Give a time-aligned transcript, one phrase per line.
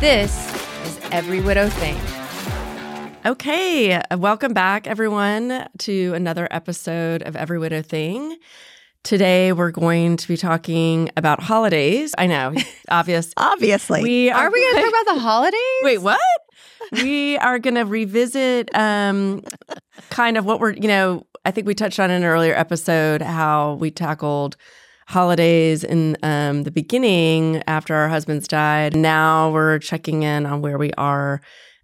[0.00, 0.36] This
[0.84, 1.98] is Every Widow Thing.
[3.24, 8.36] Okay, welcome back, everyone, to another episode of Every Widow Thing.
[9.04, 12.14] Today, we're going to be talking about holidays.
[12.18, 12.54] I know,
[12.90, 13.32] obvious.
[13.38, 14.02] Obviously.
[14.02, 15.80] We Are we going to talk about the holidays?
[15.80, 16.20] Wait, what?
[16.92, 19.44] we are going to revisit um,
[20.10, 23.22] kind of what we're, you know, I think we touched on in an earlier episode
[23.22, 24.58] how we tackled
[25.06, 28.94] holidays in um, the beginning after our husbands died.
[28.96, 31.40] Now we're checking in on where we are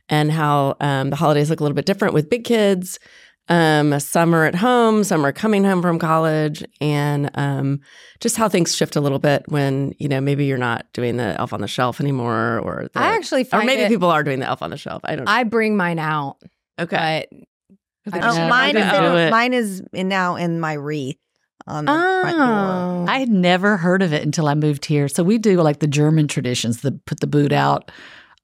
[0.09, 2.98] and how um, the holidays look a little bit different with big kids.
[3.48, 7.80] Um, some are at home, some are coming home from college, and um,
[8.20, 11.39] just how things shift a little bit when you know maybe you're not doing the
[11.41, 14.39] Elf on the Shelf anymore, or the, I actually or maybe it- people are doing
[14.39, 15.02] the Elf on the Shelf.
[15.05, 15.25] I don't.
[15.25, 15.30] know.
[15.33, 16.36] I bring mine out,
[16.78, 17.27] okay,
[18.06, 18.92] but Oh, I don't- mine, is
[19.25, 21.19] in, mine is in now in my wreath
[21.66, 22.47] on the front door.
[22.47, 23.07] Oh.
[23.09, 25.09] I had never heard of it until I moved here.
[25.09, 27.91] So we do like the German traditions, the put the boot out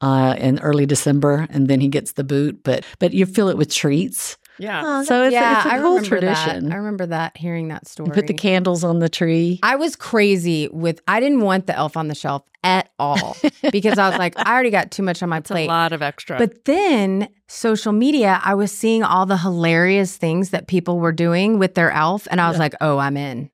[0.00, 2.62] uh, in early December, and then he gets the boot.
[2.62, 4.36] But but you fill it with treats.
[4.58, 4.82] Yeah.
[4.84, 6.64] Oh, So it's, yeah, a, it's a I cool tradition.
[6.68, 6.72] that.
[6.74, 8.08] I remember that hearing that story.
[8.08, 9.60] You put the candles on the tree.
[9.62, 11.00] I was crazy with.
[11.08, 13.36] I didn't want the Elf on the Shelf at all
[13.72, 15.66] because I was like, I already got too much on my plate.
[15.66, 16.38] A lot of extra.
[16.38, 21.58] But then social media, I was seeing all the hilarious things that people were doing
[21.58, 22.62] with their elf, and I was Yeah.
[22.62, 23.50] like, oh, I'm in.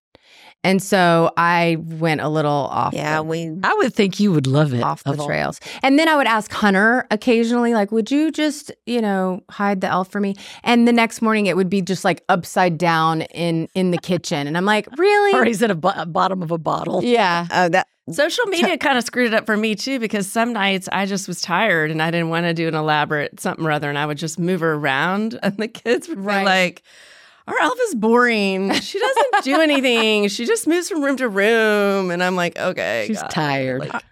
[0.64, 2.94] And so I went a little off.
[2.94, 4.82] Yeah, the, we I would think you would love it.
[4.82, 5.60] off the of all- trails.
[5.82, 9.86] And then I would ask Hunter occasionally, like, would you just, you know, hide the
[9.88, 10.34] elf for me?
[10.62, 14.46] And the next morning it would be just like upside down in in the kitchen.
[14.46, 15.48] And I'm like, "Really?" Or really?
[15.50, 17.04] he's at a bo- bottom of a bottle.
[17.04, 17.46] Yeah.
[17.52, 20.90] oh that Social media kind of screwed it up for me too because some nights
[20.92, 23.88] I just was tired and I didn't want to do an elaborate something or other,
[23.88, 26.40] and I would just move her around, and the kids would Right.
[26.40, 26.82] be like.
[27.46, 28.72] Our elf is boring.
[28.72, 30.28] She doesn't do anything.
[30.28, 32.10] She just moves from room to room.
[32.10, 33.04] And I'm like, okay.
[33.06, 33.30] She's God.
[33.30, 33.80] tired.
[33.80, 34.02] Like,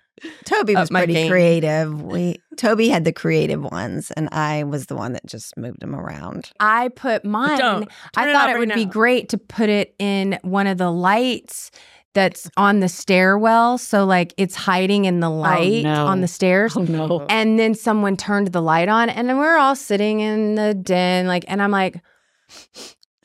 [0.45, 1.31] Toby uh, was pretty game.
[1.31, 2.03] creative.
[2.03, 5.95] We Toby had the creative ones, and I was the one that just moved them
[5.95, 6.51] around.
[6.61, 7.59] I put mine.
[7.59, 7.89] Don't.
[8.17, 8.91] I Turn it thought off it would right be now.
[8.91, 11.71] great to put it in one of the lights
[12.15, 13.79] that's on the stairwell.
[13.79, 16.07] So like it's hiding in the oh, light no.
[16.07, 16.77] on the stairs.
[16.77, 17.27] Oh no.
[17.29, 21.27] And then someone turned the light on, and then we're all sitting in the den,
[21.27, 22.01] like, and I'm like,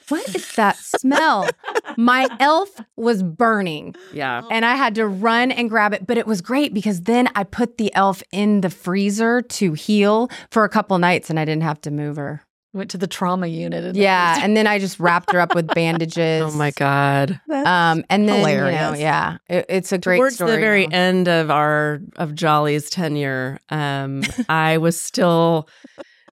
[0.09, 1.49] what is that smell?
[1.97, 4.43] My elf was burning, yeah.
[4.51, 6.05] and I had to run and grab it.
[6.07, 10.29] But it was great because then I put the elf in the freezer to heal
[10.51, 12.41] for a couple nights, and I didn't have to move her.
[12.73, 13.83] Went to the trauma unit.
[13.83, 16.43] and- Yeah, and then I just wrapped her up with bandages.
[16.43, 17.39] Oh my God.
[17.49, 20.51] Um, and then you know, yeah, it, it's a great Towards story.
[20.51, 20.97] the very now.
[20.97, 25.67] end of our of Jolly's tenure, um, I was still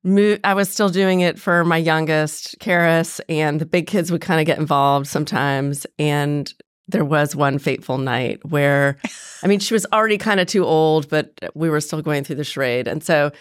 [0.05, 4.21] mo- I was still doing it for my youngest, Karis, and the big kids would
[4.21, 5.85] kind of get involved sometimes.
[5.99, 6.53] And
[6.87, 8.97] there was one fateful night where,
[9.43, 12.37] I mean, she was already kind of too old, but we were still going through
[12.37, 13.31] the charade, and so.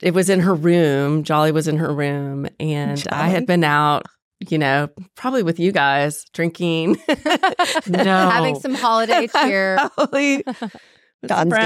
[0.00, 1.22] It was in her room.
[1.22, 4.04] Jolly was in her room, and I had been out,
[4.48, 6.96] you know, probably with you guys drinking.
[7.86, 8.02] No.
[8.02, 9.78] having some holiday cheer.
[9.94, 10.42] Probably
[11.26, 11.58] Donn's Depot.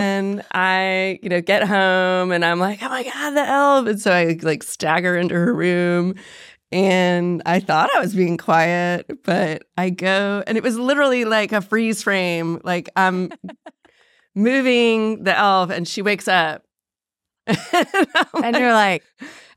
[0.00, 3.86] And I, you know, get home and I'm like, oh my God, the elf.
[3.86, 6.14] And so I like stagger into her room.
[6.70, 11.52] And I thought I was being quiet, but I go and it was literally like
[11.52, 12.60] a freeze frame.
[12.64, 13.30] Like I'm
[14.34, 16.64] moving the elf and she wakes up.
[17.46, 19.02] and, and like- you're like,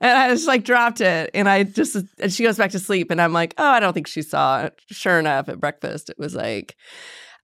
[0.01, 3.11] and I just like dropped it, and I just and she goes back to sleep,
[3.11, 4.79] and I'm like, oh, I don't think she saw it.
[4.89, 6.75] Sure enough, at breakfast, it was like,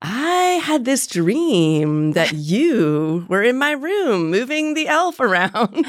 [0.01, 5.85] I had this dream that you were in my room moving the elf around, and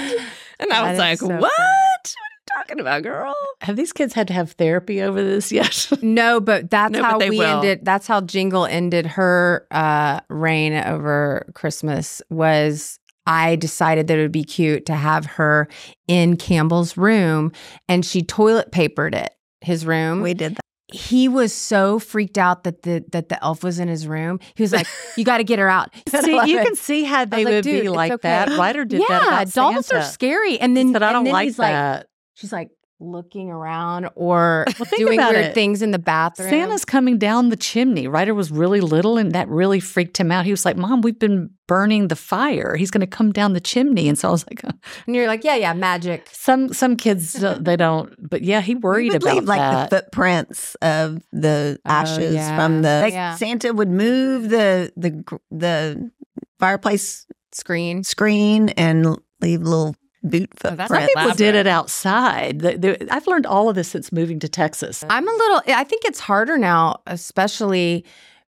[0.60, 1.30] I That was like, so what?
[1.30, 1.42] funny.
[1.42, 3.34] What are you talking about, girl?
[3.62, 5.88] Have these kids had to have therapy over this yet?
[6.02, 7.56] no, but that's No, how they we will.
[7.58, 7.80] ended.
[7.84, 12.20] That's how Jingle ended her uh, reign over Christmas.
[12.28, 15.68] Was I decided that it would be cute to have her
[16.08, 17.52] in Campbell's room,
[17.88, 19.32] and she toilet papered it.
[19.60, 20.22] His room.
[20.22, 20.60] We did that.
[20.92, 24.40] He was so freaked out that the that the elf was in his room.
[24.54, 24.86] He was like,
[25.16, 27.88] "You got to get her out." see, you can see how they would "Dude, be
[27.88, 28.58] like okay." that.
[28.58, 30.02] Ryder did yeah, that about dolls Santa.
[30.02, 30.58] are scary.
[30.60, 32.06] And then, He said, I don't like he's like, that.
[32.34, 32.70] she's like
[33.02, 35.54] looking around or Well, doing weird it.
[35.54, 36.48] things in the bathroom.
[36.50, 38.06] Santa's coming down the chimney.
[38.08, 40.44] Ryder was really little, and that really freaked him out.
[40.44, 42.76] He was like, "Mom, we've been burning the fire.
[42.76, 44.62] He's going to come down the chimney." And so I was like,
[45.06, 46.28] and you're like, yeah, yeah, magic.
[46.32, 49.90] "Some some kids uh, they don't." But yeah, he worried would about leave like that.
[49.90, 52.56] the footprints of the Oh, ashes yeah.
[52.56, 53.00] from the.
[53.02, 53.34] Like Yeah.
[53.36, 56.10] Santa would move the the the
[56.58, 58.02] fireplace Screen.
[58.04, 61.12] screen and leave little boot Oh, that's footprints.
[61.14, 62.60] Some people did it outside.
[62.60, 65.04] The- the- I've learned all of this since moving to Texas.
[65.10, 68.04] I'm a little, I think it's harder now, especially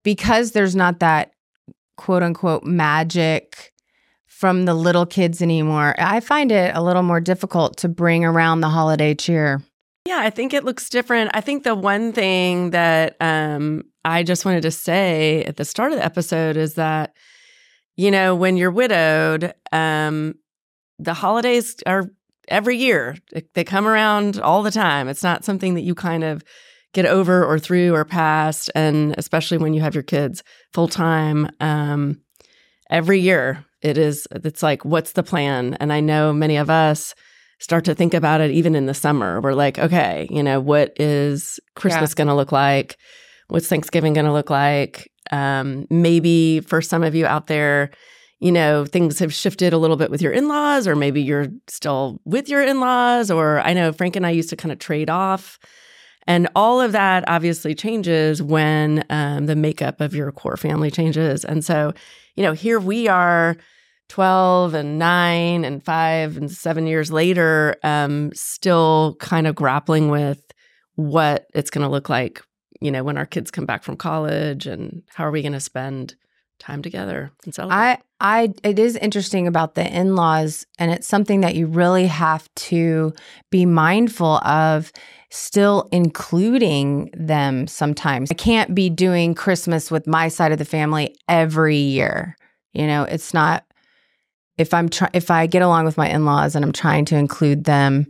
[0.05, 1.33] because there's not that
[1.97, 3.73] quote unquote magic
[4.27, 5.95] from the little kids anymore.
[5.99, 9.63] I find it a little more difficult to bring around the holiday cheer.
[10.07, 11.31] Yeah, I think it looks different.
[11.35, 15.91] I think the one thing that um, I just wanted to say at the start
[15.93, 17.17] of the episode is that,
[17.97, 20.35] you know, when you're widowed, um,
[20.99, 22.11] the holidays are
[22.49, 23.17] every year.
[23.55, 25.09] They come around all the time.
[25.09, 26.43] It's not something that you kind of
[26.93, 28.71] get over or through or past.
[28.75, 32.21] And especially when you have your kids full time, um,
[32.91, 35.75] every year it is, it's like, what's the plan?
[35.81, 37.15] And I know many of us
[37.59, 39.41] start to think about it even in the summer.
[39.41, 42.15] We're like, okay, you know, what is Christmas Yeah.
[42.17, 42.97] going to look like?
[43.49, 45.11] What's Thanksgiving going to look like?
[45.31, 47.91] Um, maybe for some of you out there,
[48.41, 51.49] you know, things have shifted a little bit with your in laws, or maybe you're
[51.69, 53.31] still with your in laws.
[53.31, 55.59] Or I know Frank and I used to kind of trade off.
[56.27, 61.45] And all of that obviously changes when um, the makeup of your core family changes.
[61.45, 61.95] And so,
[62.35, 63.57] you know, here we are
[64.09, 70.53] 12 and 9 and 5 and 7 years later um still kind of grappling with
[70.95, 72.41] what it's going to look like
[72.81, 75.61] you know when our kids come back from college and how are we going to
[75.61, 76.15] spend
[76.59, 81.43] time together and celebrate I I it is interesting about the in-laws and it's something
[81.43, 83.13] that you really have to
[83.51, 84.93] be mindful of
[85.31, 88.31] still including them sometimes.
[88.31, 92.37] I can't be doing Christmas with my side of the family every year.
[92.73, 93.65] You know, it's not
[94.57, 97.65] if I'm try- if I get along with my in-laws and I'm trying to include
[97.65, 98.07] them,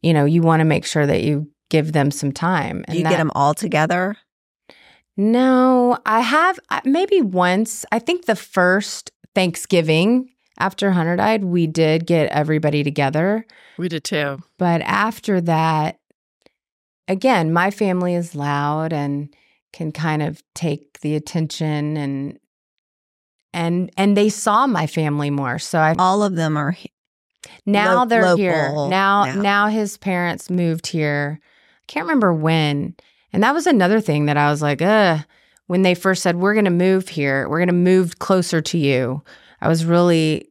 [0.00, 2.84] you know, you want to make sure that you give them some time.
[2.88, 4.16] Do you that- get them all together?
[5.20, 7.84] No, I have uh, maybe once.
[7.92, 13.44] I think the first Thanksgiving after Hunter died, we did get everybody together.
[13.76, 15.98] we did too But after that,
[17.06, 19.34] again, my family is loud and
[19.74, 22.38] can kind of take the attention and
[23.52, 25.58] and and they saw my family more.
[25.58, 26.70] So I All of them are.
[26.70, 26.92] he-
[27.66, 28.72] now lo- they're here.
[28.72, 29.34] Now, now.
[29.34, 31.40] now his parents moved here.
[31.42, 32.94] I can't remember when.
[33.32, 35.18] And that was another thing that I was like, uh,
[35.66, 38.78] when they first said, we're going to move here, we're going to move closer to
[38.78, 39.22] you.
[39.60, 40.49] I was really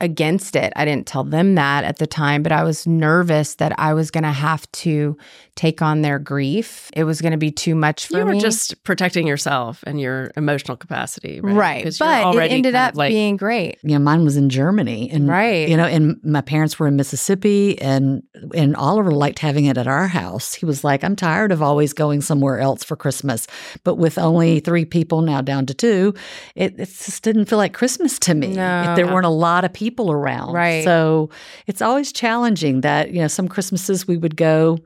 [0.00, 0.72] against it.
[0.76, 4.10] I didn't tell them that at the time, but I was nervous that I was
[4.10, 5.16] going to have to
[5.54, 6.90] take on their grief.
[6.94, 8.40] It was going to be too much for you were me.
[8.40, 11.84] just protecting yourself and your emotional capacity right, right.
[11.84, 13.78] 'Cause you're But it ended up like being great.
[13.82, 15.66] you know, mine was in Germany, and Right.
[15.66, 18.22] you know, and my parents were in Mississippi, and
[18.54, 20.52] and Oliver liked having it at our house.
[20.52, 23.46] He was like, "I'm tired of always going somewhere else for Christmas,"
[23.82, 26.12] but with only three people now down to two,
[26.54, 28.48] it, it just didn't feel like Christmas to me.
[28.48, 28.90] No.
[28.90, 30.84] if there weren't a lot of people around, Right.
[30.84, 31.30] So
[31.66, 34.78] it's always challenging that you know some Christmases we would go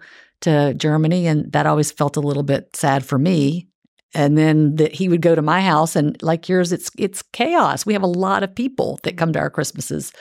[0.42, 3.66] to Germany, and that always felt a little bit sad for me.
[4.12, 7.86] And then that he would go to my house and like yours it's it's chaos.
[7.86, 10.12] We have a lot of people that come to our christmases.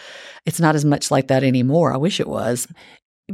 [0.46, 1.92] It's not as much like that anymore.
[1.92, 2.68] I wish it was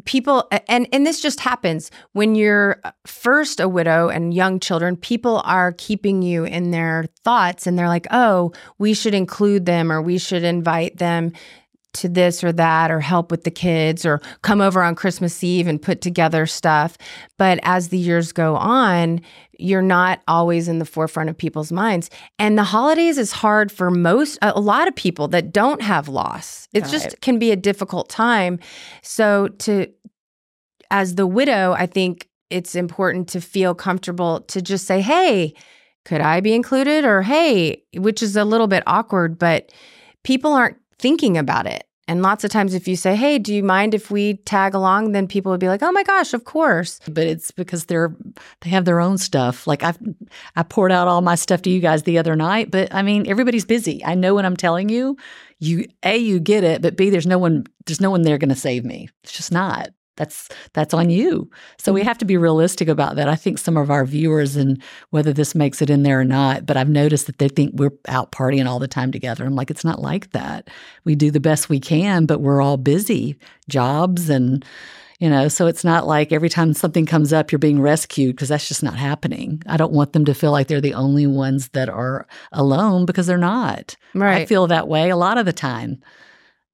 [0.03, 1.91] people and and this just happens.
[2.13, 7.05] When you're uh, first a widow and young children people are keeping you in their
[7.23, 11.31] thoughts and they're like oh we should include them or we should invite them
[11.95, 15.67] to this or that or help with the kids or come over on Christmas Eve
[15.67, 16.97] and put together stuff
[17.37, 19.21] but as the years go on
[19.57, 23.89] you're not always in the forefront of people's minds and the holidays is hard for
[23.89, 27.21] most a lot of people that don't have loss it just Right.
[27.21, 28.59] can be a difficult time
[29.01, 29.87] so to
[30.91, 35.55] as the widow, I think it's important to feel comfortable to just say, "Hey,
[36.05, 39.71] could I be included?" or "Hey," which is a little bit awkward, but
[40.23, 41.85] people aren't thinking about it.
[42.07, 45.11] And lots of times if you say, "Hey, do you mind if we tag along?"
[45.13, 48.15] then people would be like, "Oh my gosh, of course." but it's because they're
[48.61, 49.93] they have their own stuff like i
[50.55, 53.27] i poured out all my stuff to you guys the other night but i mean
[53.27, 55.15] everybody's busy i know what i'm telling you
[55.59, 58.49] you a you get it but b there's no one there's no one there going
[58.49, 61.49] to save me it's just not that's that's on you.
[61.77, 62.07] So we mm-hmm.
[62.07, 63.29] have to be realistic about that.
[63.29, 66.65] I think some of our viewers and whether this makes it in there or not
[66.65, 69.45] but i've noticed that they think we're out partying all the time together.
[69.45, 70.69] I'm like it's not like that.
[71.03, 73.37] We do the best we can but we're all busy
[73.69, 74.63] jobs and
[75.19, 78.49] you know so it's not like every time something comes up you're being rescued because
[78.49, 79.61] that's just not happening.
[79.67, 83.27] I don't want them to feel like they're the only ones that are alone because
[83.27, 83.95] they're not.
[84.13, 84.41] Right.
[84.41, 86.01] i feel that way a lot of the time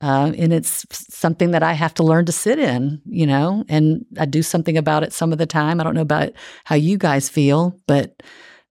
[0.01, 4.05] uh, and it's something that i have to learn to sit in you know and
[4.19, 6.31] i do something about it some of the time i don't know about
[6.63, 8.21] how you guys feel but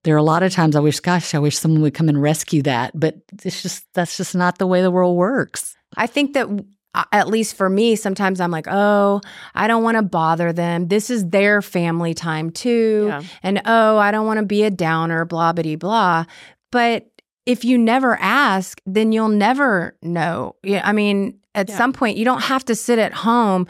[0.04, 2.20] there are a lot of times i wish gosh i wish someone would come and
[2.20, 6.34] rescue that but it's just that's just not the way the world works I think
[6.34, 6.48] that
[6.94, 9.20] uh, at least for me, sometimes I'm like, oh,
[9.54, 10.88] I don't want to bother them.
[10.88, 13.06] This is their family time too.
[13.08, 13.22] Yeah.
[13.42, 16.24] And oh, I don't want to be a downer, blah, blah, blah.
[16.72, 17.09] But
[17.50, 20.54] if you never ask, then you'll never know.
[20.64, 21.76] I mean, at Yeah.
[21.76, 23.66] some point, you don't have to sit at home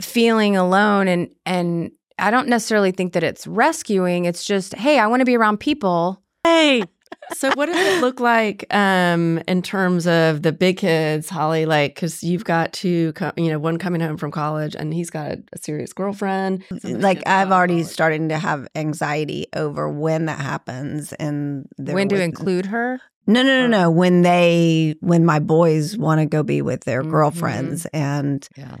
[0.00, 4.26] feeling alone and and I don't necessarily think that it's rescuing.
[4.26, 6.22] It's just, hey, I want to be around people.
[6.44, 6.82] Hey,
[7.34, 11.66] So what does it look like um in terms of the big kids, Holly?
[11.66, 15.10] Like, because you've got two, co- you know, one coming home from college, and he's
[15.10, 16.64] got a serious girlfriend.
[16.84, 17.86] Like I've already college.
[17.92, 23.00] starting to have anxiety over when that happens and they're when to with- include her.
[23.26, 23.90] No, no, no, no.
[23.90, 27.10] When they when my boys want to go be with their Mhm.
[27.10, 28.76] girlfriends and yeah.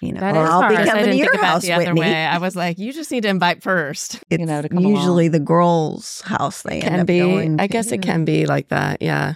[0.00, 0.74] You know, That I'll hard.
[0.74, 2.00] I coming to didn't your think about house, the other Whitney.
[2.00, 2.24] way.
[2.26, 4.22] I was like, you just need to invite first.
[4.30, 4.94] It's know, to come along.
[4.96, 7.18] usually the girls' house they end Can up be.
[7.20, 9.02] going I guess it can be like that.
[9.02, 9.34] Yeah.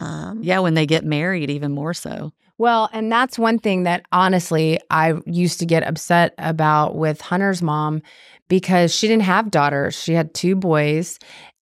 [0.00, 2.32] Um, Yeah, when they get married, even more so.
[2.58, 7.62] Well, and that's one thing that honestly I used to get upset about with Hunter's
[7.62, 8.02] mom
[8.48, 9.94] because she didn't have daughters.
[10.00, 11.18] She had two boys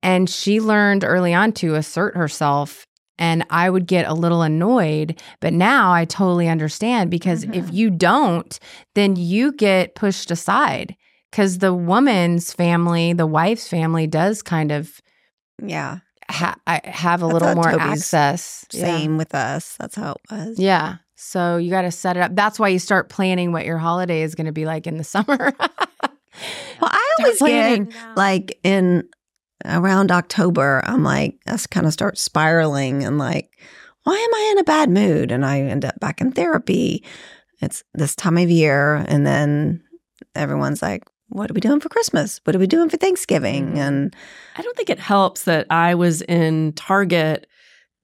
[0.03, 2.85] and she learned early on to assert herself.
[3.19, 5.21] And I would get a little annoyed.
[5.39, 7.75] But now I totally understand because if mm-hmm.
[7.75, 8.59] you don't,
[8.95, 10.95] then you get pushed aside
[11.31, 15.01] because the woman's family, the wife's family does kind of
[15.61, 18.65] yeah, ha- I- have a That's little more Toby's access.
[18.71, 18.85] Yeah.
[18.85, 19.75] same with us.
[19.79, 20.59] That's how it was.
[20.59, 20.97] Yeah.
[21.15, 22.35] So you got to set it up.
[22.35, 25.03] That's why you start planning what your holiday is going to be like in the
[25.03, 25.53] summer.
[26.81, 29.07] Well, I always get like in
[29.65, 33.49] around October, I'm like, I kind of start spiraling and like,
[34.03, 35.31] why am I in a bad mood?
[35.31, 37.03] And I end up back in therapy.
[37.61, 38.95] It's this time of year.
[39.07, 39.81] And then
[40.35, 42.39] everyone's like, what are we doing for Christmas?
[42.43, 43.73] What are we doing for Thanksgiving?
[43.73, 43.77] Mhm.
[43.77, 44.15] And
[44.55, 47.47] I don't think it helps that I was in Target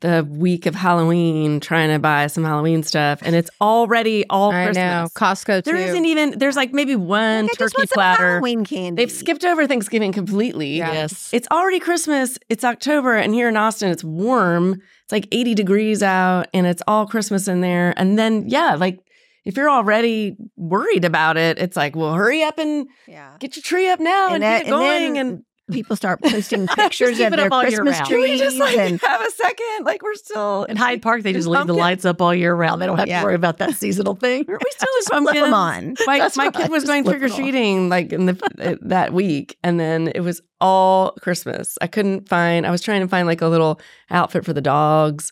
[0.01, 4.65] the week of Halloween trying to buy some Halloween stuff, and it's already all I
[4.65, 4.75] Christmas.
[4.77, 5.07] know.
[5.13, 5.71] Costco too.
[5.71, 6.39] There isn't even.
[6.39, 8.27] There's like maybe one Like, I just turkey want some platter.
[8.35, 9.01] Halloween candy.
[9.01, 10.77] They've skipped over Thanksgiving completely.
[10.77, 10.93] Yeah.
[10.93, 11.29] Yes.
[11.33, 12.37] It's already Christmas.
[12.49, 14.81] It's October, and here in Austin, it's warm.
[15.03, 17.93] It's like 80 degrees out, and it's all Christmas in there.
[17.97, 18.99] And then, yeah, like
[19.45, 23.31] if you're already worried about it, it's like, well, hurry up and Yeah.
[23.39, 25.13] get your tree up now and, that- get it going.
[25.15, 28.07] then And, people start posting pictures of it their up all year Christmas round.
[28.09, 28.39] Can we trees.
[28.39, 29.85] just like and have a second?
[29.85, 32.53] Like we're still In Hyde Park, they and just leave the lights up all year
[32.53, 32.81] round.
[32.81, 33.19] They don't have Yeah.
[33.21, 34.45] to worry about that seasonal thing.
[34.49, 35.45] Are we still in flip pumpkins?
[35.45, 35.95] them on.
[36.05, 36.53] My That's my right.
[36.53, 39.57] kid was Just going flip it trick or treating like in the uh, that week,
[39.63, 41.77] and then it was all Christmas.
[41.81, 42.65] I couldn't find.
[42.67, 45.31] I was trying to find like a little outfit for the dogs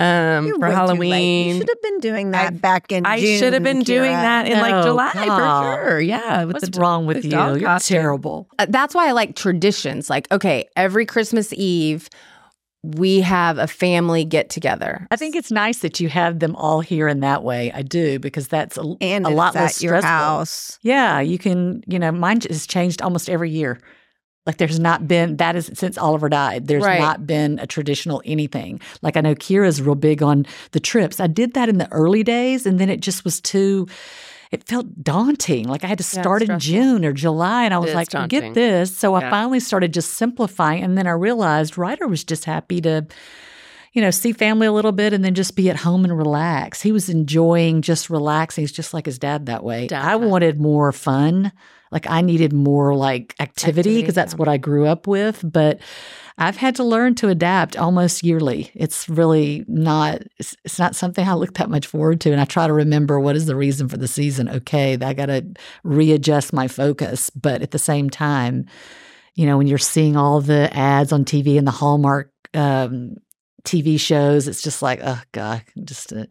[0.00, 1.48] um, You're for Halloween.
[1.48, 3.38] You should have been doing that I- back in I June.
[3.38, 5.76] should have been doing that in like July God.
[5.76, 6.00] for sure.
[6.00, 7.30] Yeah, with What's the wrong with you?
[7.30, 7.94] You're costume.
[7.96, 8.48] terrible.
[8.58, 10.10] Uh, That's why I like traditions.
[10.10, 12.08] Like, okay, every Christmas Eve,
[12.82, 15.06] we have a family get together.
[15.10, 17.72] I think it's nice that you have them all here in that way.
[17.72, 20.08] I do because that's a, and a lot at less your stressful.
[20.10, 20.78] house.
[20.82, 21.82] Yeah, you can.
[21.86, 23.78] You know, mine has changed almost every year.
[24.46, 26.66] Like there's not been that is since Oliver died.
[26.66, 27.00] There's Right.
[27.00, 28.80] not been a traditional anything.
[29.00, 31.18] Like I know Keira's real big on the trips.
[31.20, 33.86] I did that in the early days, and then it just was too.
[34.50, 35.66] It felt daunting.
[35.66, 36.58] Like I had to Yeah, start in.
[36.58, 38.38] June or July, and I was like, daunting.
[38.40, 42.44] "Forget this." So I finally started just simplifying, and then I realized Ryder was just
[42.44, 43.06] happy to
[43.94, 46.82] you know, see family a little bit and then just be at home and relax.
[46.82, 48.62] He was enjoying just relaxing.
[48.62, 49.86] He's just like his dad that way.
[49.86, 50.04] Dad.
[50.04, 51.52] I wanted more fun.
[51.94, 54.38] Like I needed more like activity because that's yeah.
[54.38, 55.40] what I grew up with.
[55.50, 55.78] But
[56.36, 58.72] I've had to learn to adapt almost yearly.
[58.74, 62.32] It's really not it's, it's not something I look that much forward to.
[62.32, 64.48] And I try to remember what is the reason for the season.
[64.48, 65.46] Okay, I gotta
[65.84, 67.30] readjust my focus.
[67.30, 68.66] But at the same time,
[69.36, 73.18] you know, when you're seeing all the ads on TV and the Hallmark um,
[73.62, 76.12] TV shows, it's just like, oh god, just.
[76.12, 76.26] Uh,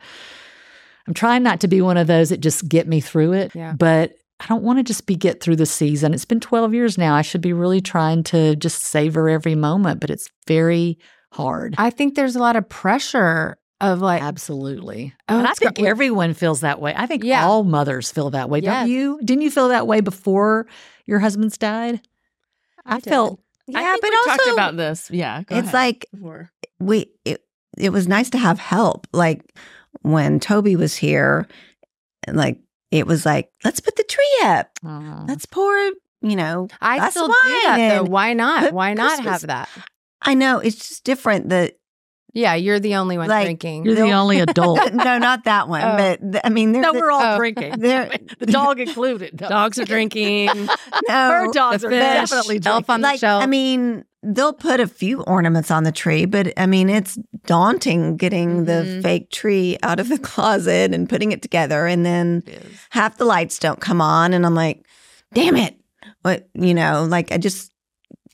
[1.05, 3.73] I'm trying not to be one of those that just get me through it, Yeah.
[3.73, 6.13] but I don't want to just be get through the season.
[6.13, 7.15] It's been 12 years now.
[7.15, 10.97] I should be really trying to just savor every moment, but it's very
[11.31, 11.75] hard.
[11.77, 15.13] I think there's a lot of pressure of like, Absolutely.
[15.29, 15.87] Oh, and I think great.
[15.87, 16.93] everyone feels that way.
[16.95, 17.45] I think Yeah.
[17.45, 18.59] all mothers feel that way.
[18.59, 18.81] Yes.
[18.83, 19.19] Don't you?
[19.23, 20.67] Didn't you feel that way before
[21.05, 22.01] your husband's died?
[22.85, 23.05] I, did.
[23.09, 25.09] felt Yeah, I think but we also talked about this.
[25.11, 25.73] Yeah, go it's ahead.
[25.73, 26.49] like Before.
[26.79, 27.43] we it,
[27.77, 29.07] it was nice to have help.
[29.13, 29.55] Like
[30.01, 31.47] when Toby was here,
[32.27, 32.59] like
[32.93, 34.69] it was like let's put the tree up.
[35.27, 35.73] Let's pour,
[36.21, 36.67] you know.
[36.79, 38.03] I glass still of do that though.
[38.03, 38.71] Why not?
[38.79, 39.69] Why not Christmas- have that?
[40.21, 41.49] I know it's just different.
[41.49, 41.73] That
[42.33, 43.85] Yeah, you're the only one Like, drinking.
[43.85, 44.93] you're the they'll- only adult.
[44.93, 45.81] no, not that one.
[45.81, 45.97] Oh.
[45.97, 47.37] But th- I mean, there's no, we're all oh.
[47.37, 47.79] drinking.
[47.79, 49.35] There- the dog included.
[49.37, 50.47] Dogs are drinking.
[50.47, 50.69] No,
[51.09, 52.93] her dogs the are fish, definitely elf drinking.
[52.93, 53.43] on the like shelf.
[53.43, 58.15] I mean, they'll put a few ornaments on the tree, but I mean, it's daunting
[58.17, 59.01] getting the Mhm.
[59.01, 62.43] fake tree out of the closet and putting it together, and then
[62.89, 64.85] half the lights don't come on, and I'm like,
[65.33, 65.75] damn it,
[66.21, 67.05] what you know?
[67.09, 67.71] Like I just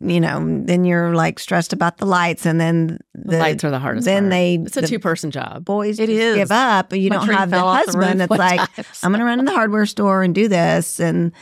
[0.01, 3.79] you know, then you're like stressed about the lights, and then The, lights are the
[3.79, 4.05] hardest.
[4.05, 4.31] then part.
[4.31, 5.65] they It's a the two person job.
[5.65, 6.93] boys it is give up.
[6.93, 8.21] You My don't have the the husband.
[8.21, 8.85] it's one like time.
[9.03, 11.33] I'm going to run to the hardware store and do this, and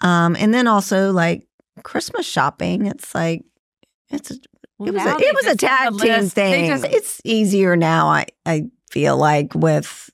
[0.00, 1.46] um, and then also like
[1.82, 2.84] Christmas shopping.
[2.86, 3.44] It's like
[4.10, 6.70] it's a, it was a, it was a tag team thing.
[6.84, 8.08] it's easier now.
[8.08, 10.10] I I feel like with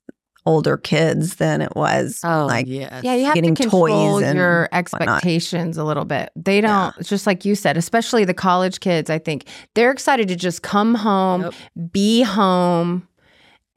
[0.46, 3.02] older kids than it was Oh, like yes.
[3.02, 3.86] Yeah, you have getting to control
[4.18, 4.78] toys and your whatnot.
[4.78, 6.30] expectations a little bit.
[6.36, 10.28] They don't, it's just like you said, especially the college kids, I think they're excited
[10.28, 11.54] to just come home, Yep.
[11.92, 13.08] be home,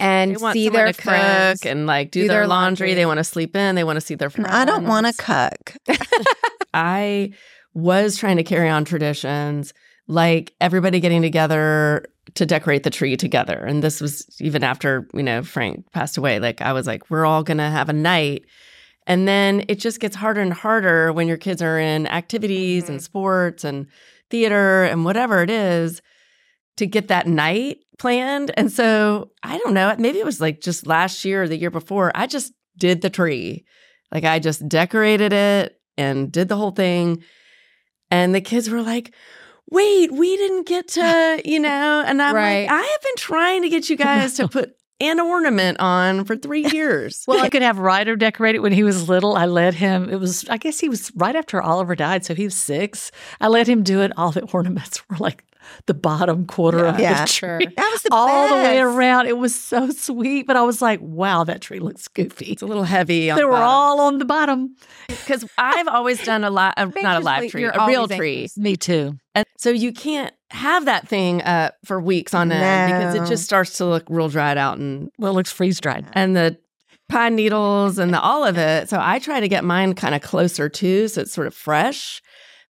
[0.02, 1.62] and They want see their to friends.
[1.62, 2.88] cook and like do, do their, their laundry.
[2.88, 2.94] laundry.
[2.96, 3.76] They want to sleep in.
[3.76, 4.50] They want to see their friends.
[4.52, 5.74] I don't want to cook.
[6.74, 7.32] I
[7.74, 9.74] was trying to carry on traditions
[10.08, 13.58] like everybody getting together to decorate the tree together.
[13.58, 16.40] And this was even after, you know, Frank passed away.
[16.40, 18.46] Like I was like, we're all going to have a night.
[19.06, 23.00] And then it just gets harder and harder when your kids are in activities and
[23.00, 23.04] mm-hmm.
[23.04, 23.88] sports and
[24.30, 26.02] theater and whatever it is
[26.78, 28.52] to get that night planned.
[28.56, 31.72] And so I don't know, maybe it was like just last year or the year
[31.72, 33.66] before, I just did the tree.
[34.12, 37.24] Like I just decorated it and did the whole thing.
[38.12, 39.14] And the kids were like,
[39.72, 42.64] wait, we didn't get to, you know, and I'm Right.
[42.68, 46.36] like, I have been trying to get you guys to put an ornament on for
[46.36, 47.24] three years.
[47.28, 49.36] Well, I could have Ryder decorate it when he was little.
[49.36, 52.26] I let him, it was, I guess he was right after Oliver died.
[52.26, 53.12] So he was six.
[53.40, 54.12] I let him do it.
[54.18, 55.44] All the ornaments were like
[55.86, 57.26] the bottom quarter of Yeah.
[57.26, 57.68] the tree.
[57.76, 59.28] That was the All the way around.
[59.28, 60.48] It was so sweet.
[60.48, 62.48] But I was like, wow, that tree looks goofy.
[62.52, 63.30] it's a little heavy.
[63.32, 64.76] On They were the all on the bottom.
[65.08, 68.38] because I've always done a lot, a, not a live tree, a real always tree.
[68.42, 68.58] anxious.
[68.58, 69.18] Me too.
[69.36, 73.44] And so you can't have that thing up for weeks on end because it just
[73.44, 76.06] starts to look real dried out and Well, it looks freeze dried.
[76.14, 76.58] and the
[77.10, 78.90] pine needles and the all of it.
[78.90, 82.22] So I try to get mine kind of closer too, so it's sort of fresh.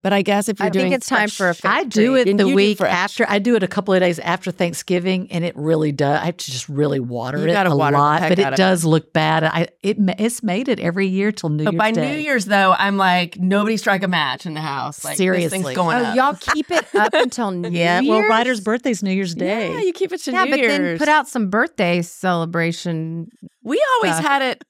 [0.07, 2.29] But I guess if you're I think it's time for a fake I do it
[2.29, 2.93] And the week fresh.
[2.93, 3.27] after.
[3.29, 6.21] I do it a couple of days after Thanksgiving, and it really does.
[6.23, 8.55] I have to just really water You it gotta a water lot, but it of
[8.55, 9.43] does look bad.
[9.43, 12.13] I it it's made it every year till New But Year's by Day.
[12.15, 15.02] New Year's though, I'm like nobody strike a match in the house.
[15.04, 15.63] Like this Seriously.
[15.65, 16.15] thing's going Oh, up.
[16.15, 18.09] y'all keep it up until New yeah, Year's?
[18.21, 19.73] well, Ryder's birthday's New Year's Day.
[19.73, 20.78] Yeah, you keep it to Yeah, New but Year's.
[20.78, 23.28] then put out some birthday celebration.
[23.65, 24.25] we always stuff.
[24.25, 24.65] had it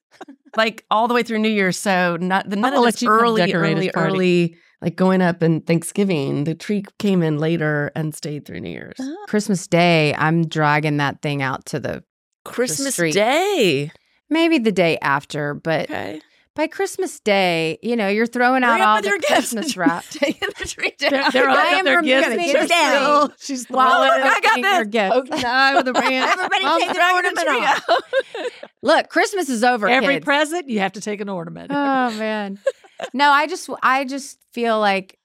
[0.57, 1.79] like all the way through New Year's.
[1.79, 4.11] So not the none gonna of let this you come early, early, party.
[4.15, 6.45] early, like going up and Thanksgiving.
[6.45, 8.97] The tree came in later and stayed through New Year's.
[9.01, 9.25] Oh.
[9.29, 12.05] Christmas Day, I'm dragging that thing out to the
[12.45, 13.15] Christmas street.
[13.15, 13.91] Day.
[14.31, 16.21] maybe the day after, but Okay.
[16.55, 19.19] by Christmas Day, you know, you're throwing out Hurry up all with the your.
[19.21, 20.05] Christmas wrap.
[20.11, 21.11] Taking the tree down.
[21.11, 22.29] They're, they're I am their gifts.
[22.29, 23.03] removing it She's down.
[23.05, 25.29] throwing- She's While throwing they're I got opening their this.
[25.31, 25.43] gifts.
[25.43, 26.31] No, the brand.
[26.31, 28.03] Everybody Mom's take an ornament off.
[28.83, 29.89] Look, Christmas is over.
[29.89, 30.25] every kids.
[30.25, 30.69] present.
[30.69, 31.71] You have to take an ornament.
[31.75, 32.59] Oh man.
[33.13, 35.19] No, I just I just feel like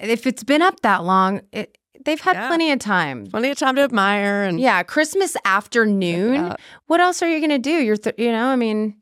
[0.00, 2.46] if it's been up that long, it, they've had Yeah.
[2.48, 3.26] plenty of time.
[3.26, 6.54] Plenty of time to admire and Yeah, Christmas afternoon.
[6.86, 7.70] What else are you going to do?
[7.82, 8.94] You're th- you know, I mean,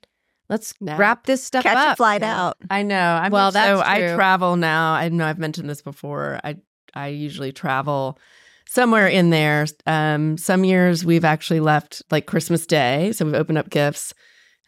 [0.49, 0.97] let's No.
[0.97, 1.93] wrap this stuff Catch up.
[1.93, 2.47] a flight Yeah.
[2.47, 2.57] out.
[2.71, 2.97] I know.
[3.23, 4.95] I'm Well, so that's I travel now.
[4.95, 6.41] I know I've mentioned this before.
[6.45, 6.57] I
[6.95, 8.19] I usually travel
[8.67, 9.67] somewhere in there.
[9.87, 14.15] Um, some years we've actually left like Christmas Day, so we've opened up gifts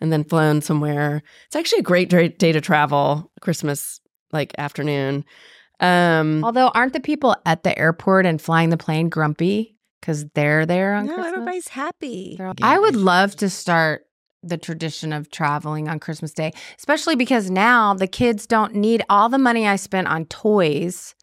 [0.01, 1.23] and then flown somewhere.
[1.47, 3.31] It's actually a great day day to travel.
[3.41, 4.01] Christmas
[4.33, 5.25] like afternoon.
[5.81, 10.67] Um, Although aren't the people at the airport and flying the plane grumpy cuz they're
[10.67, 11.17] there on Christmas?
[11.17, 11.37] No, Christmas?
[11.39, 12.35] everybody's happy.
[12.39, 14.07] They're all- I would love to start
[14.43, 19.29] the tradition of traveling on Christmas Day, especially because now the kids don't need all
[19.29, 21.15] the money I spent on toys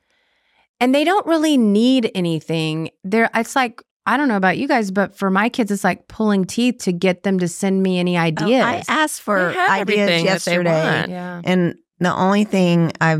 [0.79, 2.89] and they don't really need anything.
[3.03, 6.07] There it's like I don't know about you guys, but for my kids it's like
[6.07, 8.63] pulling teeth to get them to send me any Oh, ideas.
[8.65, 11.41] I asked for ideas everything that they yesterday, yeah.
[11.43, 13.19] and the only thing I,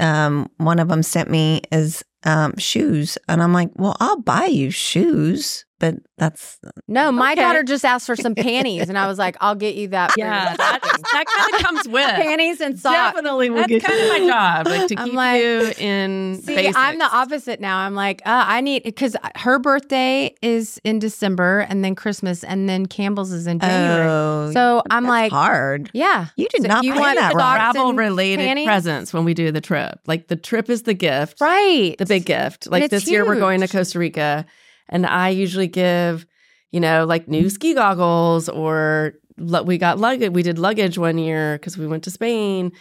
[0.00, 4.46] um, one of them sent me is um shoes, and I'm like, well, I'll buy
[4.46, 6.58] you shoes, but that's
[6.88, 7.42] No, my Okay.
[7.42, 10.12] daughter just asked for some panties and I was like, I'll get you that.
[10.16, 12.06] yeah, that, that kind of comes with.
[12.06, 12.94] panties and socks.
[13.14, 16.40] Definitely will That's get kind of my job, like to I'm keep like- you in.
[16.44, 16.76] See, basics.
[16.76, 17.78] I'm the opposite now.
[17.78, 22.68] I'm like, uh, I need because her birthday is in December, and then Christmas, and
[22.68, 24.06] then Campbell's is in January.
[24.08, 25.90] oh, so I'm that's like, hard.
[25.92, 28.66] yeah, You did So not you want that the travel related panties?
[28.66, 29.98] presents when we do the trip.
[30.06, 32.66] Like the trip is the gift, right, the big gift.
[32.70, 33.68] Like it's this year, we're going to.
[33.68, 34.46] Costa Rica,
[34.88, 36.26] and I usually give,
[36.70, 37.48] you know, like new mm-hmm.
[37.48, 40.32] ski goggles or we got luggage.
[40.32, 42.72] We did luggage one year because we went to Spain.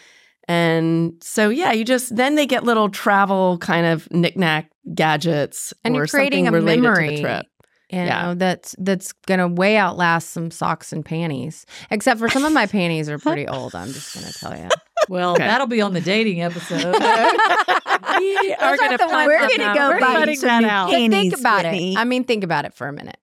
[0.47, 5.95] And so, yeah, you just then they get little travel kind of knickknack gadgets And
[5.95, 7.15] or you're creating something a memory.
[7.15, 7.45] the trip.
[7.91, 8.33] You Yeah.
[8.35, 11.65] that's that's gonna way outlast some socks and panties.
[11.89, 13.75] Except for some of my panties are pretty old.
[13.75, 14.69] I'm just gonna tell you.
[15.09, 16.83] Well, that'll be on the dating episode.
[18.19, 20.27] we are going to the ones We're gonna go worried buy about.
[20.29, 20.89] you some That new out.
[20.91, 21.93] But think about Whitney.
[21.93, 21.97] it.
[21.99, 23.17] I mean, think about it for a minute.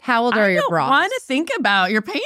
[0.00, 0.88] How old are I your don't bras?
[0.90, 2.22] want to think about your panties.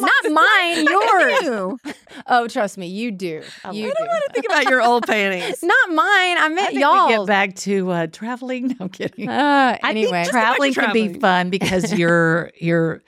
[0.00, 1.94] Not mine, yours.
[2.26, 3.26] Oh, trust me, you do.
[3.26, 3.92] You I do.
[3.96, 5.62] don't want to think about your old panties.
[5.62, 5.98] Not mine.
[5.98, 7.08] I I meant think we y'all.
[7.08, 8.68] get back to uh, traveling.
[8.68, 9.28] No, I'm kidding.
[9.30, 13.02] Uh, I anyway, think traveling can be fun because you're you're.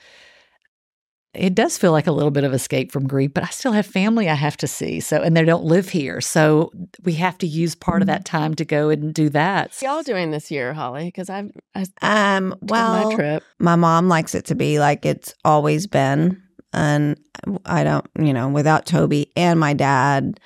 [1.37, 3.85] It does feel like a little bit of escape from grief, but I still have
[3.85, 4.99] family I have to see.
[4.99, 6.71] So, and they don't live here, so
[7.03, 9.67] we have to use part of that time to go and do that.
[9.67, 11.05] What's y'all doing this year, Holly?
[11.05, 13.43] Because I've I took Um, well, my trip.
[13.59, 16.41] my mom likes it to be like it's always been.
[16.73, 17.17] And
[17.65, 20.39] I don't, you know, without Toby and my dad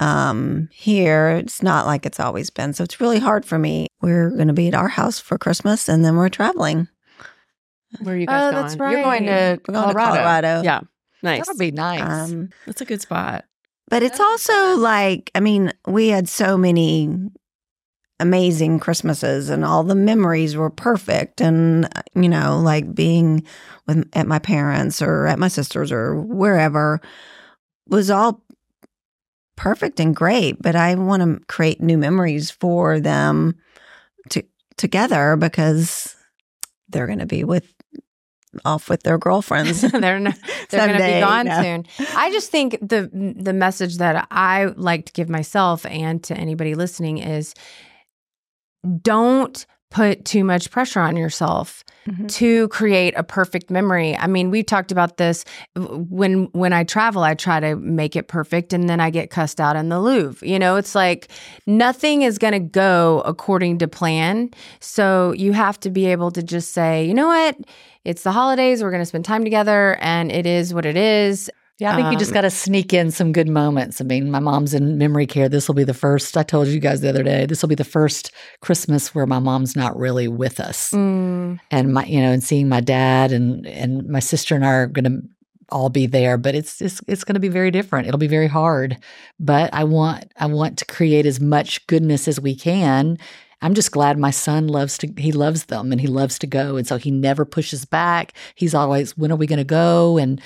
[0.00, 2.72] um here, it's not like it's always been.
[2.72, 3.88] So it's really hard for me.
[4.00, 6.88] We're going to be at our house for Christmas and then we're traveling.
[8.00, 8.62] Where are you guys Oh, going?
[8.62, 9.56] that's You're going right.
[9.56, 10.14] to We're going to Colorado.
[10.16, 10.62] Colorado.
[10.62, 10.80] Yeah,
[11.22, 11.40] nice.
[11.46, 12.30] That would be nice.
[12.30, 13.44] Um, That's a good spot.
[13.88, 17.10] But it's also like, I mean, we had so many
[18.20, 21.40] amazing Christmases and all the memories were perfect.
[21.40, 23.44] And, uh, you know, like being
[23.86, 27.00] with at my parents or at my sister's or wherever
[27.88, 28.42] was all
[29.56, 30.62] perfect and great.
[30.62, 33.56] But I want to create new memories for them
[34.30, 34.42] to,
[34.78, 36.16] together because
[36.88, 37.74] they're going to be with
[38.64, 39.80] off with their girlfriends.
[39.92, 40.38] they're not,
[40.70, 41.62] they're going to be gone no.
[41.62, 41.86] soon.
[42.16, 46.74] I just think the the message that I like to give myself and to anybody
[46.74, 47.54] listening is
[49.00, 52.28] don't put too much pressure on yourself Mhm.
[52.32, 54.16] to create a perfect memory.
[54.16, 55.44] I mean, we've talked about this
[55.76, 59.60] when when I travel, I try to make it perfect and then I get cussed
[59.60, 60.46] out in the Louvre.
[60.48, 61.28] You know, it's like
[61.66, 64.50] nothing is going to go according to plan.
[64.80, 67.56] So you have to be able to just say, "You know what?
[68.04, 71.50] It's the holidays, we're going to spend time together and it is what it is."
[71.82, 74.00] Yeah, I think you just Um, got to sneak in some good moments.
[74.00, 75.48] I mean, my mom's in memory care.
[75.48, 77.74] This will be the first, I told you guys the other day, this will be
[77.74, 80.92] the first Christmas where my mom's not really with us.
[80.92, 84.68] Mm, And my, you know, and seeing my dad and and my sister and I
[84.68, 85.22] are going to
[85.70, 88.06] all be there, but it's it's it's going to be very different.
[88.06, 88.96] It'll be very hard,
[89.40, 93.18] but I want I want to create as much goodness as we can.
[93.62, 96.76] I'm just glad my son loves to he loves them and he loves to go
[96.76, 98.34] and so he never pushes back.
[98.54, 100.40] He's always when are we going to go and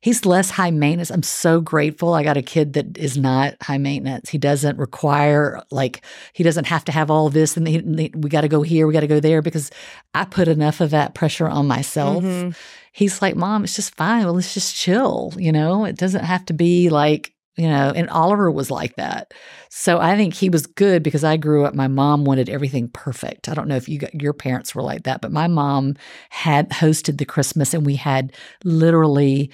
[0.00, 1.10] he's less high maintenance.
[1.10, 2.14] I'm so grateful.
[2.14, 4.30] I got a kid that is not high maintenance.
[4.30, 8.42] He doesn't require like he doesn't have to have all this and he, we got
[8.42, 9.70] to go here, we got to go there because
[10.14, 12.22] I put enough of that pressure on myself.
[12.24, 12.56] mhm.
[12.92, 14.24] He's like, "Mom, it's just fine.
[14.24, 15.84] Well, let's just chill, you know?
[15.84, 19.32] It doesn't have to be like you know, and Oliver was like that.
[19.70, 23.48] So I think he was good because I grew up, my mom wanted everything perfect.
[23.48, 25.94] I don't know if you got, your parents were like that, but my mom
[26.28, 29.50] had hosted the Christmas and we had literally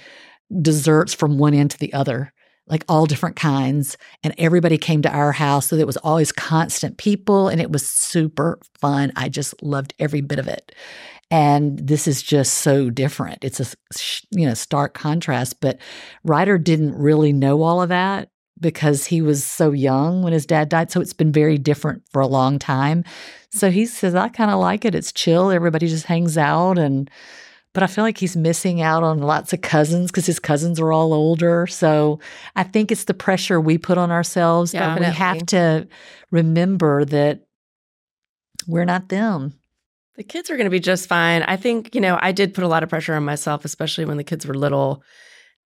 [0.61, 2.33] desserts from one end to the other,
[2.67, 3.97] like all different kinds.
[4.23, 5.67] And everybody came to our house.
[5.67, 9.11] So there was always constant people and it was super fun.
[9.15, 10.73] I just loved every bit of it.
[11.31, 13.43] And this is just so different.
[13.43, 13.65] It's a
[14.31, 15.61] you know stark contrast.
[15.61, 15.79] But
[16.23, 20.69] Ryder didn't really know all of that because he was so young when his dad
[20.69, 20.91] died.
[20.91, 23.03] So it's been very different for a long time.
[23.51, 24.95] So he says, I kind of like it.
[24.95, 25.51] It's chill.
[25.51, 27.09] Everybody just hangs out and
[27.73, 30.91] but I feel like he's missing out on lots of cousins because his cousins are
[30.91, 31.65] all older.
[31.67, 32.19] So
[32.55, 34.73] I think it's the pressure we put on ourselves.
[34.73, 34.93] Yeah.
[34.93, 35.87] but we have to
[36.31, 37.41] remember that
[38.67, 39.53] we're not them.
[40.15, 41.41] The kids are going to be just fine.
[41.41, 44.17] I think, you know, I did put a lot of pressure on myself, especially when
[44.17, 45.03] the kids were little.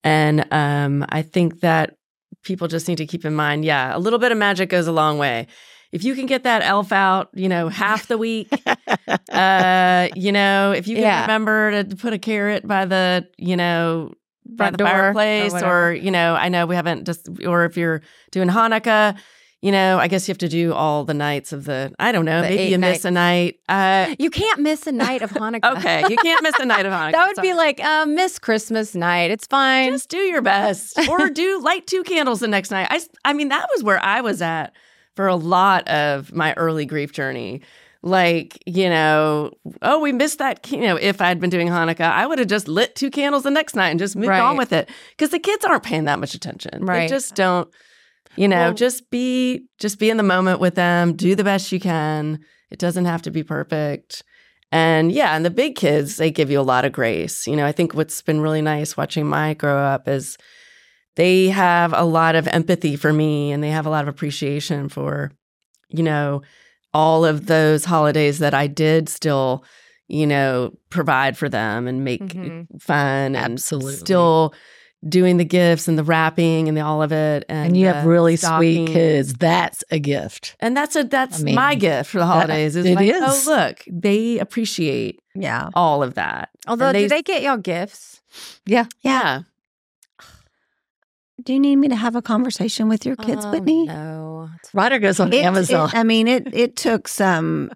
[0.05, 1.95] And um, I think that
[2.43, 4.93] people just need to keep in mind, yeah, a little bit of magic goes a
[4.93, 5.47] long way.
[5.91, 8.49] If you can get that elf out, you know, half the week,
[9.29, 11.21] uh, you know, if you can Yeah.
[11.21, 14.13] remember to put a carrot by the, you know,
[14.45, 15.89] by Front the door or fireplace, whatever.
[15.89, 19.17] or, you know, I know we haven't just, or if you're doing Hanukkah,
[19.61, 22.25] you know, I guess you have to do all the nights of the, I don't
[22.25, 23.55] know, The maybe you miss a night.
[23.67, 25.77] Uh, You can't miss a night of Hanukkah.
[25.77, 27.11] okay, you can't miss a night of Hanukkah.
[27.13, 29.31] that would So be like uh, miss Christmas night.
[29.31, 29.91] It's fine.
[29.91, 32.87] just do your best, or do light two candles the next night.
[32.89, 34.73] I I mean, that was where I was at
[35.17, 37.61] for a lot of my early grief journey.
[38.03, 39.51] Like, you know,
[39.81, 40.71] oh, we missed that.
[40.71, 43.49] You know, if I'd been doing Hanukkah, I would have just lit two candles the
[43.49, 44.39] next night and just moved Right.
[44.39, 46.71] on with it because the kids aren't paying that much attention.
[46.85, 47.09] They Right.
[47.09, 47.67] just don't.
[48.35, 51.13] You know, Well- just be just be in the moment with them.
[51.13, 52.39] Do the best you can.
[52.69, 54.23] It doesn't have to be perfect.
[54.71, 57.47] And yeah, and the big kids, they give you a lot of grace.
[57.47, 60.37] You know, I think what's been really nice watching my grow up is
[61.17, 64.87] they have a lot of empathy for me and they have a lot of appreciation
[64.89, 65.31] for,
[65.89, 66.41] you know,
[66.93, 69.63] all of those holidays that I did still,
[70.07, 72.67] you know, provide for them and make Mhm.
[72.81, 74.53] fun and still
[75.07, 77.45] doing the gifts and the wrapping and the, all of it.
[77.49, 78.87] And, And you have really stocking.
[78.87, 79.33] sweet kids.
[79.33, 80.55] That's a gift.
[80.59, 82.75] And that's a that's I mean, my gift for the holidays.
[82.75, 83.21] Is it like, is.
[83.23, 85.69] oh look, they appreciate Yeah.
[85.75, 86.49] all of that.
[86.67, 88.21] Although, And do they get y'all gifts?
[88.65, 88.85] Yeah.
[89.01, 89.41] Yeah.
[91.47, 93.85] Do you need me to have a conversation with your kids, Oh, Whitney?
[93.85, 94.49] No.
[94.73, 95.87] Ryder goes on It- Amazon.
[95.89, 97.71] it- I mean, it it took some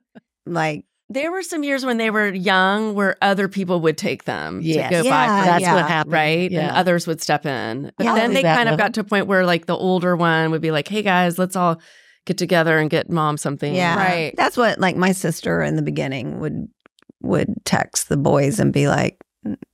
[0.45, 4.59] like There were some years when they were young where other people would take them
[4.61, 4.89] Yes.
[4.89, 5.73] to go Yeah, buy for That's yeah.
[5.75, 6.13] what happened.
[6.13, 6.51] right?
[6.51, 6.59] Yeah.
[6.67, 7.91] And others would step in.
[7.97, 10.17] But Yeah, then they that kind of got to a point where like the older
[10.17, 11.81] one would be like, hey guys, let's all
[12.25, 13.73] get together and get mom something.
[13.73, 14.33] yeah, Right.
[14.35, 16.67] That's what like my sister in the beginning would
[17.21, 19.17] would text the boys and be like,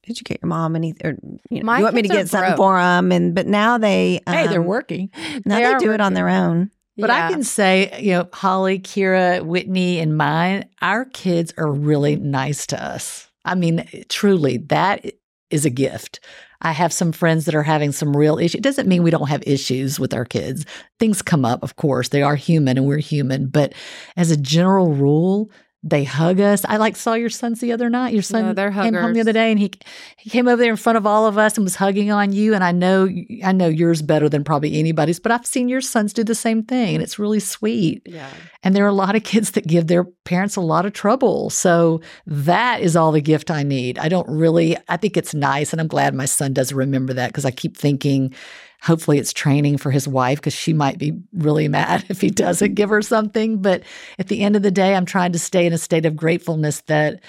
[0.04, 1.06] Get your mom anything?
[1.06, 1.18] Or
[1.50, 2.58] you, know, you want me to get something broke.
[2.58, 5.10] for them?" And but now they hey, they're um, working.
[5.46, 6.72] Now They they, do it on their own.
[6.98, 12.16] But I can say, you know, Holly, Keira, Whitney, and mine, our kids are really
[12.16, 13.30] nice to us.
[13.46, 15.06] I mean, truly, that
[15.50, 16.20] is a gift.
[16.62, 18.56] I have some friends that are having some real issues.
[18.56, 20.66] It doesn't mean we don't have issues with our kids.
[21.00, 22.10] Things come up, of course.
[22.10, 23.48] They are human and we're human.
[23.48, 23.74] But
[24.16, 25.52] as a general rule,
[25.84, 26.66] they hug us.
[26.66, 28.14] I like saw your sons the other night.
[28.14, 29.72] Your son Yeah, came home the other day and he
[30.18, 32.56] he came over there in front of all of us and was hugging on you.
[32.56, 33.08] And I know
[33.44, 36.64] I know yours better than probably anybody's, but I've seen your sons do the same
[36.64, 38.02] thing, and it's really sweet.
[38.06, 38.30] Yeah.
[38.64, 41.50] And there are a lot of kids that give their parents a lot of trouble.
[41.52, 44.00] So that is all the gift I need.
[44.00, 45.72] I don't really, I think it's nice.
[45.72, 48.34] And I'm glad my son does remember that because I keep thinking,
[48.82, 52.76] hopefully it's training for his wife because she might be really mad if he doesn't
[52.76, 53.62] give her something.
[53.62, 53.84] But
[54.20, 56.82] at the end of the day, I'm trying to stay in a state of gratefulness
[56.82, 57.22] that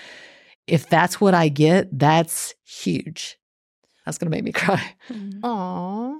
[0.66, 3.38] if that's what I get, that's huge.
[4.04, 4.94] That's going to make me cry.
[5.10, 5.44] Mm-hmm.
[5.44, 6.14] Aw.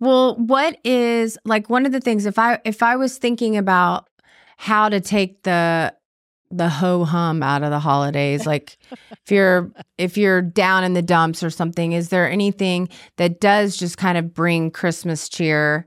[0.00, 4.08] Well, what is like one of the things if I if I was thinking about
[4.58, 5.94] how to take the
[6.52, 11.02] the ho hum out of the holidays, like if you're if you're down in the
[11.02, 15.86] dumps or something, is there anything that does just kind of bring Christmas cheer?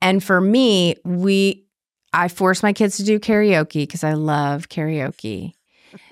[0.00, 1.66] And for me, we
[2.12, 5.52] I force my kids to do karaoke because I love karaoke.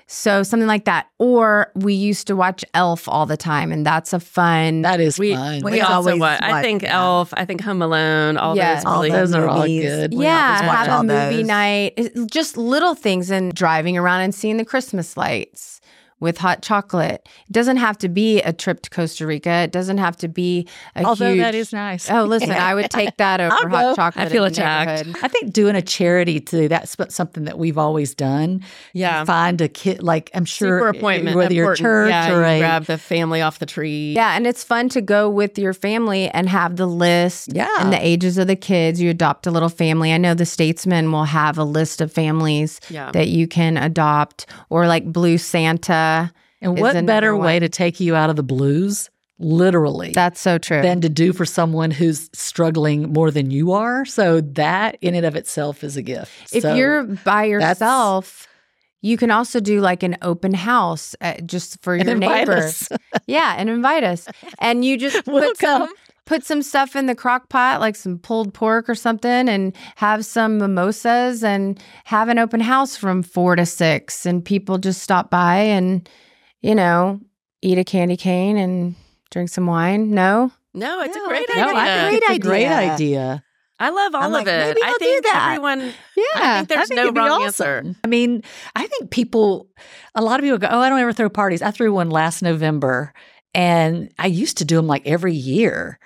[0.07, 1.07] So something like that.
[1.19, 5.19] Or we used to watch Elf all the time, and that's a fun That is
[5.19, 5.61] We, fun.
[5.63, 6.91] we We also always what I think that.
[6.93, 8.83] Elf, I think Home Alone, all Yes.
[8.83, 10.13] those All really those are all good.
[10.13, 11.47] We yeah, always watch have a all movie those.
[11.47, 11.93] night.
[11.97, 15.81] It- Just little things and driving around and seeing the Christmas lights
[16.19, 17.27] with hot chocolate.
[17.47, 19.49] It doesn't have to be a trip to Costa Rica.
[19.51, 22.09] It doesn't have to be a Although huge, that is nice.
[22.09, 23.95] Oh, listen, I would take that over I'll hot go.
[23.95, 24.25] chocolate.
[24.25, 25.07] I feel in attacked.
[25.23, 28.63] I think doing a charity too, that's something that we've always done.
[28.93, 29.25] Yeah.
[29.25, 31.35] Find a kid, like I'm sure, Super appointment.
[31.37, 31.85] whether you're a important.
[31.85, 32.59] church yeah, or you a.
[32.59, 34.13] grab the family off the tree.
[34.15, 37.67] Yeah, and it's fun to go with your family and have the list Yeah.
[37.79, 38.99] and the ages of the kids.
[38.99, 40.11] You adopt a little family.
[40.13, 43.11] I know the Statesman will have a list of families Yeah.
[43.11, 46.06] that you can adopt, or like Blue Santa.
[46.61, 47.45] And is what better one.
[47.45, 50.81] way to take you out of the blues, literally, That's so true.
[50.81, 54.05] than to do for someone who's struggling more than you are?
[54.05, 56.53] So that in and of itself is a gift.
[56.53, 58.47] if So you're by yourself,
[59.01, 62.57] you can also do like an open house uh, just for your invite neighbor.
[62.57, 62.89] us.
[63.27, 64.27] Yeah, and invite us.
[64.59, 65.93] And you just We'll put some come.
[66.27, 70.23] Put some stuff in the crock pot, like some pulled pork or something, and have
[70.25, 74.25] some mimosas and have an open house from four to six.
[74.27, 76.07] And people just stop by and,
[76.61, 77.19] you know,
[77.63, 78.93] eat a candy cane and
[79.31, 80.11] drink some wine.
[80.11, 80.51] No?
[80.75, 81.65] No, it's No, a great idea.
[81.65, 82.93] No, I think Great it's a great idea.
[82.93, 83.43] idea.
[83.79, 84.57] I love all I'm of like, it.
[84.59, 85.47] maybe I I'll do that.
[85.51, 85.79] everyone
[86.15, 87.87] Yeah, I think there's no it'd be wrong awesome.
[87.87, 87.95] answer.
[88.03, 88.41] I mean,
[88.75, 89.69] I think people,
[90.15, 92.41] a lot of people go, "Oh, I don't ever throw parties." I threw one last
[92.41, 93.13] November,
[93.53, 95.99] and I used to do them like every year.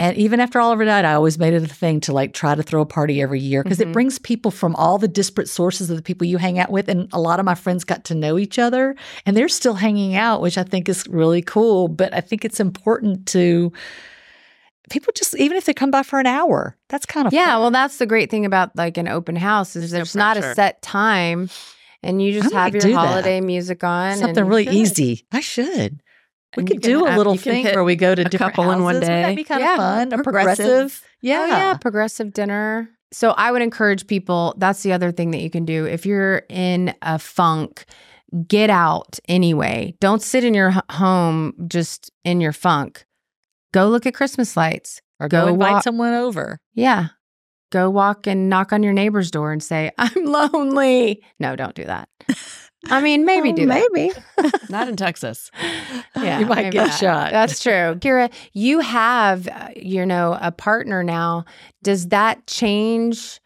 [0.00, 2.62] And even after Oliver died, I always made it a thing to like try to
[2.62, 3.88] throw a party every year because Mhm.
[3.88, 6.88] it brings people from all the disparate sources of the people you hang out with.
[6.88, 8.94] And a lot of my friends got to know each other
[9.26, 11.88] and they're still hanging out, which I think is really cool.
[11.88, 13.72] But I think it's important to
[14.88, 17.60] people just, even if they come by for an hour, that's kind of Yeah, fun.
[17.60, 20.54] well, that's the great thing about like an open house is There's no not a
[20.54, 21.50] set time,
[22.04, 22.96] and you just I have your do that.
[22.96, 24.16] holiday music on.
[24.16, 24.74] something and- really should.
[24.74, 25.26] easy.
[25.32, 26.00] I should.
[26.56, 28.82] We And could do a little thing where we go to a different couple in
[28.82, 29.08] one houses.
[29.08, 29.34] Wouldn't that day.
[29.36, 29.72] be kind Yeah.
[29.72, 30.12] of fun?
[30.20, 30.56] A Progressive.
[30.66, 31.02] progressive.
[31.04, 31.40] Oh, yeah.
[31.42, 32.88] Oh, yeah, progressive dinner.
[33.12, 34.54] So I would encourage people.
[34.58, 35.84] That's the other thing that you can do.
[35.86, 37.84] If you're in a funk,
[38.46, 39.94] get out anyway.
[40.00, 43.04] Don't sit in your home just in your funk.
[43.72, 45.00] Go look at Christmas lights.
[45.20, 46.60] Or go, Go invite walk- someone over.
[46.74, 47.08] Yeah.
[47.72, 51.22] Go walk and knock on your neighbor's door and say, I'm lonely.
[51.38, 52.08] No, don't do that.
[52.86, 53.90] I mean, maybe Oh, do that.
[53.92, 54.12] maybe.
[54.70, 55.50] Not in Texas.
[56.16, 56.98] Yeah, you might get not.
[56.98, 57.30] shot.
[57.32, 57.94] That's true.
[58.00, 61.44] Keira, you have, uh, you know, a partner now.
[61.84, 63.40] Does that change?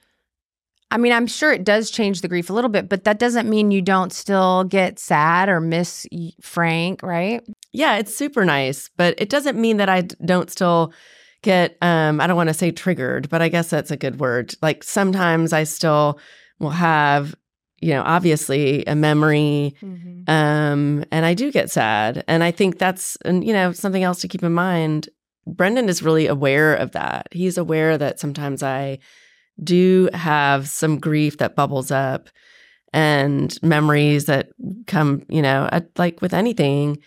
[0.91, 3.49] I mean, I'm sure it does change the grief a little bit, but that doesn't
[3.49, 6.07] mean you don't still get sad or miss
[6.41, 7.43] Frank, right?
[7.73, 10.93] yeah, it's super nice, but it doesn't mean that I don't still
[11.43, 14.55] get um I don't want to say triggered, but I guess that's a good word.
[14.63, 16.19] Like sometimes I still
[16.59, 17.35] will have
[17.83, 20.31] you know, obviously a memory Mm-hmm.
[20.31, 22.25] um and I do get sad.
[22.29, 25.09] And I think that's and you know, something else to keep in mind.
[25.47, 27.27] Brendan is really aware of that.
[27.33, 28.99] He's aware that sometimes I
[29.63, 32.29] do have some grief that bubbles up
[32.93, 34.51] and memories that
[34.87, 36.99] come, you know, at, like with anything.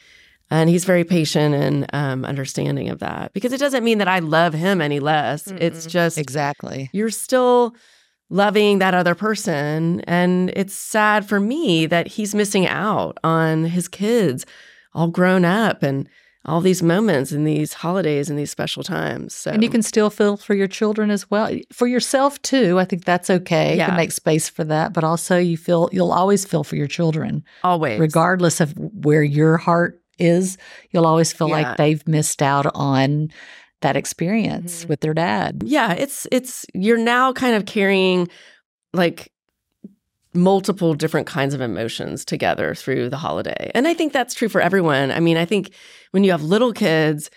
[0.51, 4.19] And he's very patient and um, understanding of that because it doesn't mean that I
[4.19, 5.47] love him any less.
[5.47, 5.89] It's Mm-mm.
[5.89, 6.89] just Exactly.
[6.93, 7.75] you're still
[8.29, 10.01] loving that other person.
[10.01, 14.45] And it's sad for me that he's missing out on his kids
[14.93, 16.07] all grown up and
[16.47, 19.33] all these moments and these holidays and these special times.
[19.33, 21.49] So And you can still feel for your children as well.
[21.73, 22.79] For yourself too.
[22.79, 23.71] I think that's okay.
[23.71, 23.87] You Yeah.
[23.87, 24.93] can make space for that.
[24.93, 27.43] But also you feel you'll always feel for your children.
[27.63, 30.57] always Regardless of where your heart is,
[30.91, 31.55] you'll always feel Yeah.
[31.55, 33.29] like they've missed out on
[33.85, 34.89] that experience Mhm.
[34.89, 35.61] with their dad.
[35.65, 38.27] yeah it's it's you're now kind of carrying
[38.93, 39.31] like
[40.33, 44.59] multiple different kinds of emotions together through the holiday and i think that's true for
[44.59, 45.69] everyone i mean i think
[46.11, 47.29] when you have little kids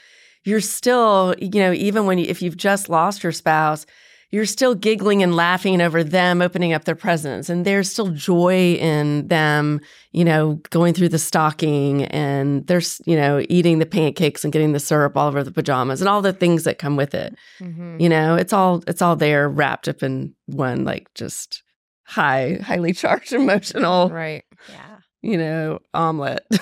[0.44, 3.86] you're still you know even when you, if you've just lost your spouse
[4.30, 8.74] you're still giggling and laughing over them opening up their presents and there's still joy
[8.74, 9.80] in them
[10.12, 14.72] you know going through the stocking and there's you know eating the pancakes and getting
[14.72, 17.96] the syrup all over the pajamas and all the things that come with it Mm-hmm.
[18.00, 21.62] you know it's all it's all there wrapped up in one like just
[22.04, 24.44] high highly charged emotional Right.
[24.68, 24.96] Yeah.
[25.22, 26.46] you know omelet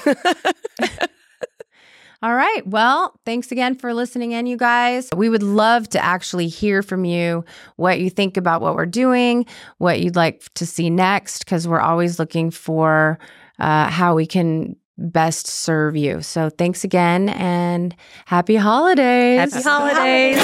[2.23, 2.67] All right.
[2.67, 5.11] Well, thanks again for listening in, you guys.
[5.15, 7.45] We would love to actually hear from you
[7.77, 9.47] what you think about what we're doing,
[9.79, 13.19] what you'd like to see next, because we're always looking for
[13.59, 16.23] uh, how we can best serve you.
[16.23, 19.53] So thanks again and happy holidays.
[19.53, 20.39] Happy holidays.